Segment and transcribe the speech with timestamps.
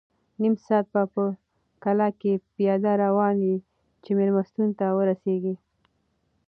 [0.41, 1.23] نیم ساعت به په
[1.83, 3.57] کلا کې پیاده روان یې
[4.03, 5.55] چې مېلمستون ته ورسېږې.